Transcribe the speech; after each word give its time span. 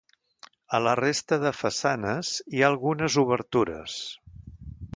A 0.77 0.79
la 0.85 0.93
resta 0.99 1.37
de 1.43 1.51
façanes 1.57 2.31
hi 2.55 2.63
ha 2.65 2.71
algunes 2.73 3.19
obertures. 3.25 3.99